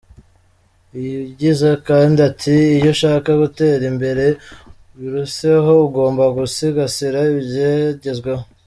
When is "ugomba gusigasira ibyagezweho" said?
5.87-8.43